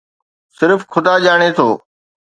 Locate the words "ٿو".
1.57-1.69